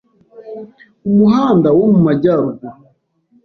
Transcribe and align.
Umuhanda 1.09 1.67
wo 1.77 1.85
mu 1.93 1.99
majyaruguru 2.05 2.77